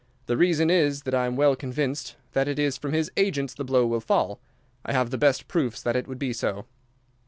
the 0.25 0.35
reason 0.35 0.71
is 0.71 1.03
that 1.03 1.13
I 1.13 1.27
am 1.27 1.35
well 1.35 1.55
convinced 1.55 2.15
that 2.31 2.47
it 2.47 2.57
is 2.57 2.75
from 2.75 2.91
his 2.91 3.11
agents 3.17 3.53
the 3.53 3.63
blow 3.63 3.85
will 3.85 3.99
fall. 4.01 4.39
I 4.83 4.93
have 4.93 5.11
the 5.11 5.17
best 5.19 5.47
proofs 5.47 5.79
that 5.83 5.95
it 5.95 6.07
would 6.07 6.17
be 6.17 6.33
so." 6.33 6.65